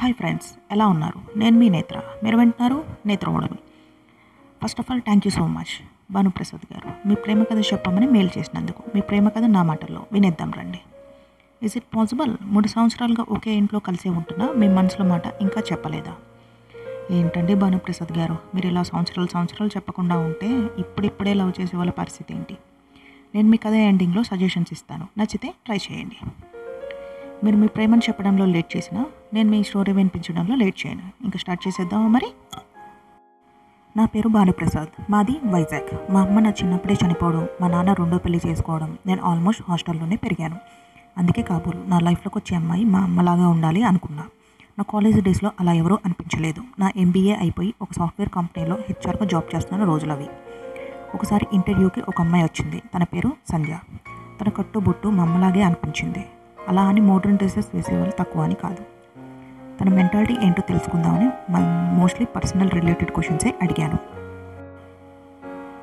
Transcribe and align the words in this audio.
Hi 0.00 0.14
friends 0.14 0.48
ఎలా 0.72 0.86
ఉన్నారు? 0.86 1.38
నేను 1.38 1.58
మీ 1.58 1.68
నేత్ర. 1.68 2.00
మీరు 2.24 2.36
వింటున్నారు 2.36 2.84
Netra 3.06 3.30
ఓడమి 3.30 3.58
first 4.62 4.80
of 4.80 4.90
all 4.90 5.00
thank 5.00 5.26
you 5.26 5.30
so 5.30 5.46
much 5.46 5.72
Bhanuprasad 6.12 6.66
గారు. 6.72 7.08
మీ 7.08 7.14
ప్రేమ 7.14 7.42
కథ 7.42 7.58
చెప్పమని 7.58 8.06
మెయిల్ 8.06 8.30
చేసినందుకు 8.38 8.82
మీ 8.94 9.00
ప్రేమ 9.00 9.28
కథ 9.28 9.44
నా 9.44 9.62
మాటల్లో 9.62 10.06
వినేద్దాం 10.12 10.52
రండి. 10.52 10.80
ఇస్ 11.62 11.76
ఇట్ 11.76 11.96
పాసిబుల్ 11.96 12.36
మూడు 12.42 12.68
సంవత్సరాలుగా 12.68 13.24
ఒకే 13.28 13.54
ఇంట్లో 13.54 13.80
కలిసే 13.80 14.08
ఉంటున్నా 14.08 14.52
మీ 14.52 14.68
మనసులో 14.68 15.06
మాట 15.06 15.22
ఇంకా 15.40 15.62
చెప్పలేదా? 15.72 16.14
ఏంటండి 17.10 17.54
భానుప్రసాద్ 17.54 18.18
గారు 18.18 18.36
మీరు 18.54 18.66
ఇలా 18.66 18.82
సంవత్సరాలు 18.82 19.28
సంవత్సరాలు 19.32 19.70
చెప్పకుండా 19.76 20.18
ఉంటే 20.18 20.50
ఇప్పుడిప్పుడే 20.78 21.34
లవ్ 21.34 21.52
చేసే 21.60 21.76
వాళ్ళ 21.76 21.90
పరిస్థితి 21.90 22.34
ఏంటి? 22.34 22.56
నేను 23.34 23.48
మీ 23.48 23.56
కథ 23.56 23.72
ఎండింగ్లో 23.72 24.22
సజెషన్స్ 24.22 24.72
ఇస్తాను. 24.72 25.08
నచ్చితే 25.18 25.50
ట్రై 25.64 25.78
చేయండి. 25.92 26.18
మీరు 27.44 27.56
మీ 27.56 27.66
ప్రేమను 27.66 28.00
చెప్పడంలో 28.00 28.44
లేట్ 28.44 28.76
చేసినా 28.76 29.06
నేను 29.34 29.50
మీ 29.50 29.62
స్టోరీ 29.62 29.92
వినిపించడంలో 29.92 30.54
లేట్ 30.54 30.86
చేయను. 30.86 31.02
ఇంకా 31.24 31.38
స్టార్ట్ 31.38 31.68
చేసేద్దామా 31.68 32.08
మరి? 32.08 32.26
నా 33.96 34.04
పేరు 34.04 34.28
భానుప్రసాద్ 34.28 35.10
మాది 35.10 35.40
వైజాగ్. 35.44 36.12
మా 36.12 36.20
అమ్మ 36.20 36.40
నా 36.40 36.50
చిన్నప్పుడే 36.50 36.96
చనిపోవడం 37.06 37.48
మా 37.60 37.68
నాన్న 37.68 37.92
రెండో 37.92 38.18
పెళ్ళి 38.18 38.40
చేసుకోవడం 38.46 38.98
నేను 39.06 39.22
ఆల్మోస్ట్ 39.22 39.62
హాస్టల్లోనే 39.68 40.16
పెరిగాను. 40.16 40.56
అందుకే 41.18 41.42
కాబోలు 41.42 41.84
నా 41.86 41.98
లైఫ్లోకి 41.98 42.38
వచ్చే 42.38 42.56
అమ్మాయి 42.56 42.84
మా 42.84 43.00
అమ్మలాగా 43.00 43.48
ఉండాలి 43.48 43.82
అనుకున్నా. 43.82 44.22
నా 44.78 44.84
కాలేజ్ 44.90 45.22
డేస్లో 45.22 45.52
అలా 45.60 45.72
ఎవరూ 45.72 45.98
అనిపించలేదు. 46.04 46.62
నా 46.78 46.92
ఎంబీఏ 46.96 47.34
అయిపోయి 47.34 47.74
ఒక 47.82 47.88
సాఫ్ట్వేర్ 47.92 48.30
కంపెనీలో 48.30 48.76
హెచ్ఆర్గా 48.76 49.26
జాబ్ 49.26 49.56
చేస్తున్న 49.56 49.84
రోజులు 49.84 50.12
అవి 50.12 50.26
ఒకసారి 51.14 51.46
ఇంటర్వ్యూకి 51.52 52.00
ఒక 52.00 52.20
అమ్మాయి 52.20 52.44
వచ్చింది. 52.44 52.82
తన 52.94 53.04
పేరు 53.04 53.32
సంధ్య. 53.52 53.78
తన 54.40 54.48
కట్టుబొట్టు 54.48 55.08
మా 55.08 55.24
అమ్మలాగే 55.24 55.62
అనిపించింది. 55.62 56.24
అలా 56.68 56.82
అని 56.82 57.00
మోడర్న్ 57.00 57.36
డ్రెస్సెస్ 57.36 57.66
వేసేవాళ్ళు 57.74 58.12
తక్కువ 58.18 58.42
అని 58.42 58.54
కాదు. 58.54 58.84
తన 59.80 59.88
మెంటాలిటీ 59.88 60.36
ఏంటో 60.42 60.62
తెలుసుకుందామని 60.62 61.30
మోస్ట్లీ 61.94 62.26
పర్సనల్ 62.36 62.70
రిలేటెడ్ 62.70 63.10
క్వశ్చన్సే 63.10 63.54
అడిగాను. 63.62 63.98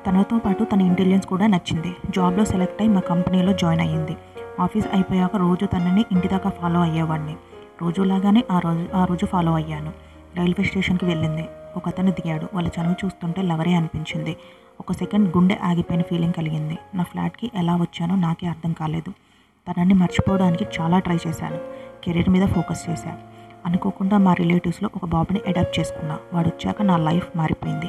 తనతో 0.06 0.38
పాటు 0.38 0.64
తన 0.64 0.80
ఇంటెలిజెన్స్ 0.80 1.26
కూడా 1.26 1.46
నచ్చింది. 1.46 1.96
జాబ్లో 2.16 2.44
సెలెక్ట్ 2.44 2.82
అయి 2.82 2.90
మా 2.90 3.00
కంపెనీలో 3.00 3.52
జాయిన్ 3.52 3.80
అయ్యింది. 3.80 4.16
ఆఫీస్ 4.60 4.86
అయిపోయాక 4.92 5.36
రోజు 5.36 5.66
తనని 5.66 6.04
ఇంటి 6.12 6.28
దాకా 6.28 6.50
ఫాలో 6.50 6.80
అయ్యేవాడిని. 6.80 7.36
రోజులాగానే 7.82 8.44
ఆ 8.50 8.58
రోజు 8.58 8.86
ఆ 8.94 9.04
రోజు 9.04 9.26
ఫాలో 9.26 9.54
అయ్యాను. 9.54 9.92
రైల్వే 10.36 10.64
స్టేషన్కి 10.64 11.04
వెళ్ళింది. 11.04 11.44
ఒక 11.76 11.88
అతను 11.88 12.10
దిగాడు. 12.10 12.46
వాళ్ళ 12.54 12.68
చనువు 12.68 12.94
చూస్తుంటే 13.04 13.42
లవరే 13.42 13.74
అనిపించింది. 13.74 14.36
ఒక 14.80 14.92
సెకండ్ 14.92 15.36
గుండె 15.36 15.58
ఆగిపోయిన 15.62 16.02
ఫీలింగ్ 16.02 16.32
కలిగింది. 16.32 16.78
నా 16.94 17.02
ఫ్లాట్కి 17.02 17.50
ఎలా 17.54 17.76
వచ్చానో 17.76 18.14
నాకే 18.14 18.46
అర్థం 18.46 18.72
కాలేదు. 18.72 19.12
తనని 19.70 19.94
మర్చిపోవడానికి 19.94 20.66
చాలా 20.80 20.98
ట్రై 20.98 21.18
చేశాను. 21.28 21.58
కెరీర్ 22.04 22.28
మీద 22.28 22.48
ఫోకస్ 22.48 22.90
చేశాను. 22.90 23.18
అనుకోకుండా 23.66 24.18
మా 24.18 24.34
రిలేటివ్స్లో 24.34 24.90
ఒక 24.96 25.04
బాబుని 25.04 25.40
అడాప్ట్ 25.48 25.80
చేసుకున్నా. 25.80 26.18
వాడు 26.32 26.48
వచ్చాక 26.48 26.82
నా 26.82 26.96
లైఫ్ 26.96 27.36
మారిపోయింది. 27.36 27.86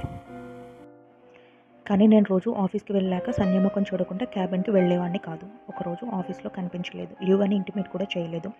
కానీ 1.88 2.08
నేను 2.08 2.25
రోజు 2.30 2.50
ఆఫీస్కి 2.50 2.94
వెళ్ళాక 2.94 3.31
సంయమకం 3.31 3.81
చూడకుండా 3.81 4.25
క్యాబిన్కి 4.25 4.72
వెళ్ళేవాడిని 4.72 5.17
కాదు. 5.17 5.48
ఒకరోజు 5.70 6.05
ఆఫీస్లో 6.05 6.52
కనిపించలేదు. 6.58 7.25
లీవ్ 7.25 7.42
అని 7.42 7.55
ఇంటిమేట్ 7.55 7.88
కూడా 7.88 8.05
చేయలేదు. 8.17 8.52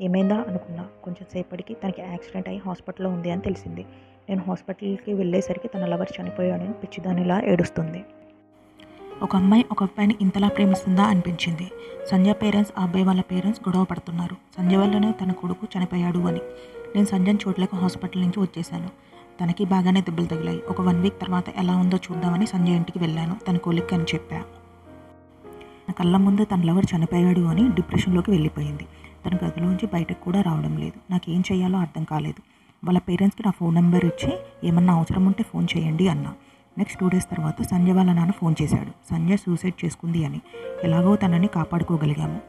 ఏమైందా 0.00 0.44
అనుకున్నా. 0.48 0.86
కొంచెం 1.04 1.26
సేపటికి 1.32 1.74
తనకి 1.74 2.02
యాక్సిడెంట్ 2.02 2.48
అయ్యి 2.48 2.62
హాస్పిటల్లో 2.66 3.10
ఉంది 3.10 3.30
అని 3.30 3.40
తెలిసింది. 3.40 3.86
నేను 4.28 4.42
హాస్పిటల్కి 4.48 5.12
వెళ్ళేసరికి 5.14 5.68
తన 5.68 5.86
లవర్ 5.86 6.08
చనిపోయాడని 6.20 6.72
పిచ్చిదానిలా 6.72 7.42
ఏడుస్తుంది. 7.44 8.04
ఒక 9.22 9.36
అమ్మాయి 9.36 9.64
ఒక 9.70 9.82
అబ్బాయిని 9.82 10.14
ఇంతలా 10.20 10.48
ప్రేమిస్తుందా 10.48 11.04
అనిపించింది. 11.04 11.70
సంజయ్ 12.10 12.34
పేరెంట్స్ 12.42 12.72
ఆ 12.78 12.82
అబ్బాయి 12.82 13.04
వాళ్ళ 13.04 13.20
పేరెంట్స్ 13.20 13.68
గొడవ 13.68 13.84
పడుతున్నారు. 13.84 14.36
సంజయ్ 14.56 14.78
వల్లనే 14.78 15.12
తన 15.12 15.32
కొడుకు 15.32 15.66
చనిపోయాడు 15.78 16.18
అని. 16.18 16.38
నేను 16.96 17.06
సంజయ్ని 17.06 17.40
చూడలేక 17.48 17.74
హాస్పిటల్ 17.74 18.22
నుంచి 18.22 18.40
వచ్చేసాను 18.40 18.88
తనకి 19.40 19.64
బాగానే 19.64 20.00
దెబ్బలు 20.00 20.26
తగిలాయి. 20.26 20.62
ఒక 20.68 20.80
వన్ 20.80 21.02
వీక్ 21.02 21.20
తర్వాత 21.20 21.44
ఎలా 21.48 21.76
ఉందో 21.76 21.96
చూద్దామని 21.96 22.46
సంజయ్ 22.46 22.74
ఇంటికి 22.74 22.98
వెళ్ళాను. 22.98 23.36
తన 23.48 23.56
కోలిక్ 23.56 23.94
అని 23.94 24.02
చెప్పా. 24.02 24.36
నా 25.88 25.92
కళ్ళ 25.92 26.16
ముందు 26.16 26.44
తన 26.44 26.62
లవర్ 26.62 26.86
చనిపోయాడు 26.96 27.40
అని 27.40 27.68
డిప్రెషన్లోకి 27.68 28.30
వెళ్ళిపోయింది. 28.30 28.86
తన 29.26 29.48
గదిలోంచి 29.48 29.86
బయటకు 29.92 30.24
కూడా 30.24 30.40
రావడం 30.40 30.76
లేదు. 30.76 31.12
నాకు 31.12 31.30
ఏం 31.30 31.42
చేయాలో 31.52 31.78
అర్థం 31.78 32.04
కాలేదు. 32.04 32.42
వాళ్ళ 32.86 32.98
పేరెంట్స్కి 32.98 33.42
నా 33.46 33.50
ఫోన్ 33.50 33.74
నెంబర్ 33.74 34.04
ఇచ్చి 34.04 34.38
ఏమన్నా 34.64 34.94
అవసరం 34.94 35.26
ఉంటే 35.26 35.42
ఫోన్ 35.42 35.66
చేయండి 35.76 36.08
అన్నా. 36.08 36.34
నెక్స్ట్ 36.78 37.00
టూ 37.00 37.08
డేస్ 37.08 37.30
తర్వాత 37.30 37.62
సంజయ్ 37.62 37.94
వాళ్ళ 37.94 38.12
నాన్న 38.12 38.30
ఫోన్ 38.30 38.54
చేశాడు. 38.62 39.14
సంజయ్ 39.14 39.38
సూసైడ్ 39.38 39.84
చేసుకుంది 39.84 40.24
అని 40.24 40.40
ఎలాగో 40.84 41.16
తనని 41.16 41.46
కాపాడుకోగలిగాము. 41.46 42.40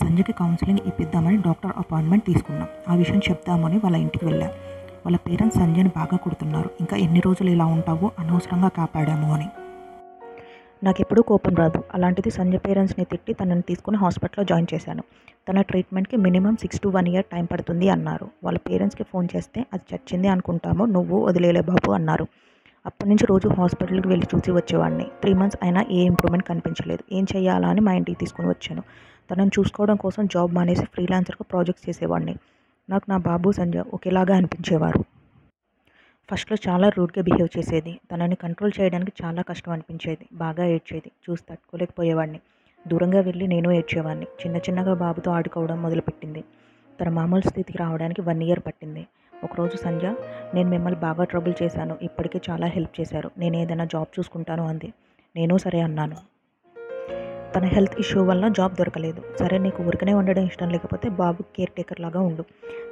సంజయ్కి 0.00 0.32
కౌన్సిలింగ్ 0.32 0.78
ఇప్పిద్దామని 0.86 1.36
డాక్టర్ 1.36 1.72
అపాయింట్మెంట్ 1.76 2.24
తీసుకున్నాం. 2.24 2.68
ఆ 2.88 2.94
విషయం 2.94 3.18
చెప్దామని 3.18 3.76
వాళ్ళ 3.76 3.96
ఇంటికి 3.96 4.24
వెళ్ళాం. 4.26 4.50
వాళ్ళ 5.06 5.16
పేరెంట్స్ 5.16 5.58
సంజయ్ని 5.58 5.90
బాగా 5.96 6.16
కొడుతున్నారు. 6.16 6.70
ఇంకా 6.80 6.96
ఎన్ని 6.96 7.22
రోజులు 7.26 7.50
ఇలా 7.50 7.66
ఉంటావో 7.66 8.10
అనవసరంగా 8.18 8.68
కాపాడాము 8.68 9.34
అని. 9.34 9.46
నాకు 10.84 11.00
ఎప్పుడూ 11.00 11.22
కోపం 11.22 11.54
రాదు. 11.54 11.84
అలాంటిది 11.94 12.30
సంజయ్ 12.30 12.60
పేరెంట్స్ని 12.66 13.04
తిట్టి 13.04 13.32
తనని 13.32 13.62
తీసుకుని 13.62 13.96
హాస్పిటల్లో 13.96 14.44
జాయిన్ 14.44 14.74
చేశాను. 14.74 15.02
తన 15.48 15.60
ట్రీట్మెంట్కి 15.60 16.16
minimum 16.16 16.56
six 16.56 16.80
to 16.80 16.88
one 16.88 17.08
year 17.08 17.24
time 17.24 17.44
పడుతుంది 17.44 17.88
అన్నారు. 17.88 18.28
వాళ్ళ 18.44 18.58
పేరెంట్స్కి 18.58 19.04
ఫోన్ 19.04 19.28
చేస్తే 19.36 19.66
అది 19.72 19.94
చచ్చింది 19.94 20.28
అనుకుంటాము 20.28 20.84
నువ్వు 20.84 21.24
వదిలేలే 21.24 21.60
బాబు 21.60 21.90
అన్నారు. 21.90 22.26
అప్పటి 22.86 23.08
నుంచి 23.08 23.26
రోజు 23.26 23.48
హాస్పిటల్కి 23.48 24.08
వెళ్ళి 24.08 24.26
చూసి 24.34 24.50
వచ్చేవాడిని. 24.50 25.04
త్రీ 25.04 25.34
మంత్స్ 25.34 25.58
అయినా 25.62 25.86
ఏ 25.90 26.00
ఇంప్రూవ్మెంట్ 26.02 26.46
కనిపించలేదు. 26.48 27.04
ఏం 27.12 27.26
చేయాలా 27.36 27.68
అని 27.68 27.80
మా 27.80 27.92
ఇంటికి 27.92 28.18
తీసుకుని 28.18 28.48
వచ్చాను. 28.48 28.82
తనను 29.30 29.50
చూసుకోవడం 29.58 29.96
కోసం 29.96 30.26
జాబ్ 30.26 30.54
మానేసి 30.54 30.84
ఫ్రీలాన్సర్గా 30.84 31.46
ప్రాజెక్ట్స్ 31.50 31.88
చేసేవాడిని. 31.88 32.36
నాకు 32.90 33.04
నా 33.08 33.16
బాబు 33.16 33.52
సంజయ్ 33.52 33.82
ఒకేలాగా 33.94 34.36
అనిపించేవారు. 34.36 35.04
ఫస్ట్లో 36.30 36.56
చాలా 36.68 36.88
రూడ్గా 36.88 37.22
బిహేవ్ 37.22 37.58
చేసేది. 37.58 38.00
తనని 38.12 38.34
కంట్రోల్ 38.34 38.72
చేయడానికి 38.80 39.12
చాలా 39.24 39.42
కష్టం 39.42 39.72
అనిపించేది. 39.72 40.26
బాగా 40.32 40.64
ఏడ్చేది. 40.64 41.10
చూసి 41.30 41.42
తట్టుకోలేకపోయేవాడిని. 41.50 42.40
దూరంగా 42.88 43.20
వెళ్ళి 43.20 43.46
నేను 43.46 43.70
ఏడ్చేవాడిని. 43.70 44.24
చిన్న 44.24 44.56
చిన్నగా 44.56 44.94
బాబుతో 44.94 45.30
ఆడుకోవడం 45.30 45.82
మొదలుపెట్టింది. 45.82 46.44
తన 47.00 47.08
మామూలు 47.08 47.48
స్థితికి 47.48 47.78
రావడానికి 47.78 48.20
వన్ 48.20 48.42
ఇయర్ 48.42 48.60
పట్టింది. 48.66 49.06
ఒకరోజు 49.44 49.76
సంధ్య 49.76 50.14
నేను 50.54 50.70
మిమ్మల్ని 50.70 51.00
బాగా 51.00 51.24
ట్రబుల్ 51.24 51.54
చేశాను. 51.62 51.96
ఇప్పటికే 52.02 52.40
చాలా 52.50 52.66
హెల్ప్ 52.66 53.00
చేశారు. 53.00 53.30
నేను 53.38 53.56
ఏదైనా 53.56 53.84
జాబ్ 53.84 54.18
చూసుకుంటాను 54.18 54.68
అంది. 54.68 54.92
నేను 55.36 55.58
సరే 55.58 55.80
అన్నాను. 55.80 56.16
తన 57.54 57.64
హెల్త్ 57.64 58.00
ఇష్యూ 58.00 58.24
వల్ల 58.24 58.48
జాబ్ 58.48 58.76
దొరకలేదు. 58.76 59.22
సరే 59.40 59.58
నీకు 59.58 59.82
ఊరికనే 59.82 60.14
ఉండడం 60.14 60.44
ఇష్టం 60.44 60.68
లేకపోతే 60.68 61.08
బాబు 61.08 61.42
కేర్ 61.42 61.70
టేకర్ 61.70 62.00
లాగా 62.00 62.20
ఉండు. 62.20 62.44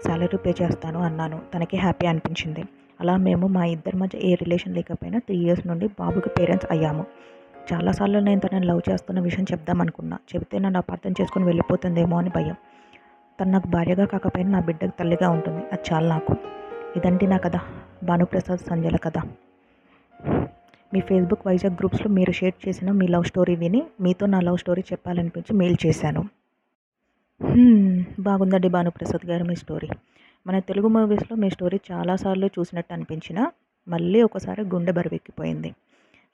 శాలరీ 0.07 0.37
పే 0.37 0.55
చేస్తాను 0.63 1.01
అన్నాను. 1.01 1.41
తనకి 1.55 1.77
హ్యాపీ 1.77 2.07
అనిపించింది. 2.07 2.65
అలా 3.01 3.17
మేము 3.17 3.47
మా 3.47 3.65
ఇద్దరి 3.65 3.97
మధ్య 3.97 4.19
ఏ 4.19 4.35
రిలేషన్ 4.35 4.75
లేకపోయినా 4.75 5.19
త్రీ 5.19 5.37
ఇయర్స్ 5.37 5.67
నుండి 5.67 5.87
బాబుకి 5.87 6.29
పేరెంట్స్ 6.29 6.67
అయ్యాము. 6.71 7.07
చాలాసార్లు 7.73 8.19
నేను 8.19 8.41
తనని 8.41 8.67
లవ్ 8.67 8.81
చేస్తున్న 8.91 9.21
విషయం 9.21 9.47
చెప్దామనుకున్నా. 9.53 10.19
చెబితే 10.35 10.59
నన్ను 10.59 10.79
అపార్థం 10.79 11.11
చేసుకుని 11.21 11.45
వెళ్ళిపోతుందేమో 11.45 12.19
అని 12.19 12.31
భయం. 12.31 12.57
తను 13.41 13.51
నాకు 13.51 13.69
భార్యగా 13.69 14.07
కాకపోయినా 14.07 14.51
నా 14.51 14.61
బిడ్డకు 14.61 14.93
తల్లిగా 14.99 15.31
ఉంటుంది. 15.31 15.65
అది 15.73 15.95
చాలు 15.95 16.07
నాకు. 16.07 16.37
ఇదంటే 16.97 17.27
నా 17.27 17.37
కథ. 17.37 17.57
భానుప్రసాద్ 18.05 18.61
సంజల 18.61 18.97
కథ. 18.97 19.19
మీ 20.95 21.01
ఫేస్బుక్ 21.01 21.47
వైజాగ్ 21.47 21.75
గ్రూప్స్లో 21.75 22.13
మీరు 22.13 22.33
షేర్ 22.33 22.69
చేసిన 22.69 22.91
మీ 22.91 23.07
లవ్ 23.07 23.25
స్టోరీ 23.25 23.57
విని 23.57 23.83
మీతో 24.01 24.27
నా 24.27 24.41
లవ్ 24.41 24.59
స్టోరీ 24.59 24.83
చెప్పాలనిపించి 24.93 25.57
మెయిల్ 25.57 25.77
చేశాను. 25.87 26.25
బాగుందండి 28.21 28.69
భానుప్రసాద్ 28.69 29.27
గారు 29.27 29.45
మీ 29.45 29.55
స్టోరీ. 29.55 29.89
మన 30.47 30.59
తెలుగు 30.59 30.89
మూవీస్లో 30.89 31.37
మీ 31.37 31.51
స్టోరీ 31.51 31.81
చాలాసార్లు 31.93 32.47
చూసినట్టు 32.47 32.93
అనిపించిన 32.93 33.51
మళ్ళీ 33.89 34.23
ఒకసారి 34.23 34.63
గుండె 34.63 34.93
బరువెక్కిపోయింది 34.93 35.75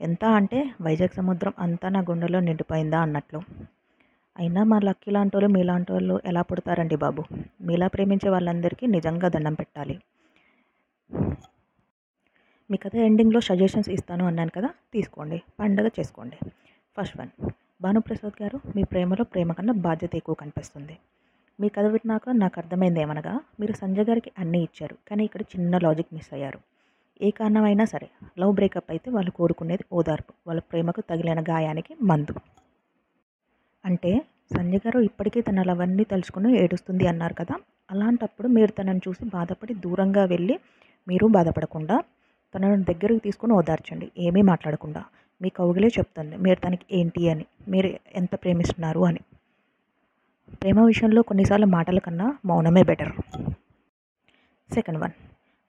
ఎంత 0.01 0.25
అంటే 0.25 0.71
వైజాగ్ 0.81 1.17
సముద్రం 1.17 1.53
అంతా 1.59 1.89
నా 1.89 2.01
గుండెలో 2.01 2.41
నిండిపోయిందా 2.41 3.01
అన్నట్లు. 3.01 3.41
అయినా 4.39 4.65
మా 4.65 4.79
లక్కీ 4.79 5.11
లాంటి 5.11 5.37
వాళ్ళు 5.37 5.53
మీలాంటి 5.53 5.93
వాళ్ళు 5.93 6.21
ఎలా 6.25 6.43
పుడతారండి 6.43 6.97
బాబు? 6.97 7.23
మీలా 7.63 7.87
ప్రేమించే 7.87 8.29
వాళ్ళందరికీ 8.29 8.87
నిజంగా 8.87 9.29
దండం 9.29 9.55
పెట్టాలి. 9.55 9.99
మీ 12.71 12.77
కథ 12.77 12.95
ఎండింగ్లో 12.95 13.41
సజెషన్స్ 13.41 13.89
ఇస్తాను 13.89 14.27
అన్నాను 14.27 14.51
కదా? 14.51 14.71
తీసుకోండి. 14.93 15.43
పండగ 15.61 15.87
చేసుకోండి. 15.87 16.37
First 16.99 17.17
one. 17.21 17.29
భానుప్రసాద్ 17.83 18.43
గారు 18.43 18.61
మీ 18.77 18.83
ప్రేమలో 18.83 19.25
ప్రేమ 19.25 19.53
కన్నా 19.53 19.73
బాధ్యత 19.73 20.17
ఎక్కువ 20.17 20.35
కనిపిస్తుంది. 20.35 20.99
మీ 21.61 21.69
కథ 21.69 21.85
విన్నాక 21.85 22.23
నాకు 22.31 22.55
అర్థమైంది 22.61 23.01
ఏమనగా 23.01 23.41
మీరు 23.61 23.73
సంజయ్ 23.73 24.05
గారికి 24.05 24.33
అన్నీ 24.39 24.63
ఇచ్చారు 24.63 24.97
కానీ 25.11 25.25
ఇక్కడ 25.25 25.41
చిన్న 25.43 25.79
లాజిక్ 25.79 26.15
మిస్ 26.15 26.35
అయ్యారు. 26.35 26.61
ఏ 27.23 27.31
కారణమైనా 27.31 27.85
సరే 27.85 28.09
లవ్ 28.39 28.55
బ్రేకప్ 28.55 28.91
అయితే 28.91 29.11
వాళ్ళు 29.11 29.31
కోరుకునేది 29.31 29.85
ఓదార్పు 29.93 30.33
వాళ్ళ 30.47 30.61
ప్రేమకు 30.61 31.01
తగిలిన 31.01 31.43
గాయానికి 31.43 31.97
మందు. 32.03 32.35
అంటే 33.85 34.11
సంజయ్ 34.57 34.81
గారు 34.87 34.99
ఇప్పటికీ 35.01 35.41
తన 35.41 35.63
లవన్నీ 35.63 36.05
తలుచుకుని 36.05 36.63
ఏడుస్తుంది 36.63 37.07
అన్నారు 37.07 37.35
కదా. 37.35 37.55
అలాంటప్పుడు 37.91 38.49
మీరు 38.49 38.71
తనని 38.71 39.01
చూసి 39.09 39.25
బాధపడి 39.25 39.75
దూరంగా 39.75 40.25
వెళ్ళి 40.25 40.61
మీరు 41.09 41.27
బాధపడకుండా 41.27 41.97
తనను 42.55 42.83
దగ్గరికి 42.83 43.21
తీసుకుని 43.21 43.53
ఓదార్చండి. 43.53 44.13
ఏమీ 44.19 44.43
మాట్లాడకుండా. 44.43 45.03
మీ 45.41 45.49
కౌగిలే 45.49 45.89
చెప్తుంది. 45.89 46.37
మీరు 46.37 46.59
తనకి 46.61 46.87
ఏంటి 46.93 47.29
అని. 47.29 47.47
మీరు 47.69 47.89
ఎంత 48.15 48.35
ప్రేమిస్తున్నారు 48.35 49.01
అని. 49.05 49.21
ప్రేమ 50.63 50.81
విషయంలో 50.85 51.23
కొన్నిసార్లు 51.23 51.67
మాటల 51.67 51.99
కన్నా 51.99 52.39
మౌనమే 52.45 52.83
బెటర్. 52.83 53.13
Second 54.71 54.99
one. 54.99 55.15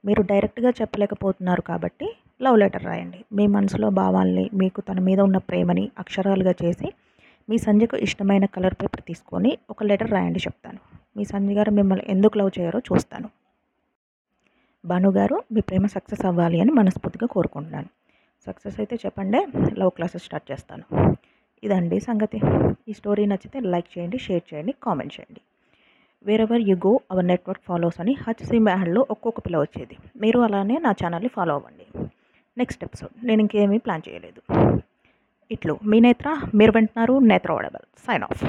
మీరు 0.05 0.21
డైరెక్ట్గా 0.21 0.69
చెప్పలేకపోతున్నారు 0.69 1.61
కాబట్టి 1.61 2.07
లవ్ 2.41 2.59
లెటర్ 2.59 2.83
రాయండి. 2.83 3.25
మీ 3.33 3.47
మనసులో 3.47 3.89
భావాల్ని 3.89 4.49
మీకు 4.53 4.81
తన 4.81 4.99
మీద 4.99 5.19
ఉన్న 5.19 5.37
ప్రేమని 5.37 5.91
అక్షరాలుగా 5.99 6.53
చేసి 6.63 6.87
మీ 7.49 7.57
సంజయ్కు 7.57 7.95
ఇష్టమైన 7.95 8.45
కలర్ 8.45 8.73
పేపర్ 8.73 9.01
తీసుకొని 9.01 9.57
ఒక 9.69 9.83
లెటర్ 9.83 10.11
రాయండి 10.11 10.39
చెప్తాను. 10.39 10.79
మీ 11.17 11.23
సంజయ్ 11.23 11.55
గారు 11.57 11.71
మిమ్మల్ని 11.71 12.05
ఎందుకు 12.09 12.37
లవ్ 12.37 12.51
చేయారో 12.59 12.79
చూస్తాను. 12.79 13.29
భాను 14.85 15.09
గారు 15.11 15.43
మీ 15.53 15.61
ప్రేమ 15.61 15.85
సక్సెస్ 15.85 16.25
అవ్వాలి 16.25 16.61
అని 16.61 16.71
మనస్ఫూర్తిగా 16.71 17.27
కోరుకుంటున్నాను. 17.27 17.87
సక్సెస్ 18.47 18.79
అయితే 18.79 18.95
చెప్పండి 18.95 19.39
లవ్ 19.79 19.91
క్లాసెస్ 19.91 20.23
స్టార్ట్ 20.23 20.51
చేస్తాను. 20.51 20.83
ఇదండి 21.63 21.99
సంగతి. 21.99 22.39
ఈ 22.89 22.93
స్టోరీ 22.93 23.25
నచ్చితే 23.25 23.59
లైక్ 23.59 23.97
చేయండి 23.97 24.17
షేర్ 24.17 24.53
చేయండి 24.53 24.75
కామెంట్ 24.83 25.13
చేయండి. 25.19 25.41
Wherever 26.25 26.61
you 26.61 26.75
go 26.75 26.99
our 27.11 27.25
network 27.25 27.63
follows 27.65 27.99
అని 27.99 28.13
హచ్సి 28.27 28.59
మ్యాహల్లో 28.59 29.05
ఒక్కొక్క 29.09 29.39
పిల్ల 29.39 29.57
వచ్చేది. 29.57 29.97
మీరు 30.21 30.39
అలానే 30.39 30.77
నా 30.77 30.91
ఛానల్ని 30.91 31.29
ఫాలో 31.29 31.55
అవ్వండి. 31.55 31.85
నెక్స్ట్ 32.57 32.83
ఎపిసోడ్ 32.83 33.25
నేను 33.25 33.41
ఇంకేమీ 33.41 33.77
ప్లాన్ 33.77 34.01
చేయలేదు. 34.09 34.41
ఇట్లు 35.51 35.79
మీ 35.85 35.99
నేత్ర 35.99 36.27
మీరు 36.55 36.71
వింటున్నారు 36.71 37.19
నేత్ర 37.19 37.51
వడబల్. 37.51 37.85
Sign 38.05 38.23
of 38.23 38.43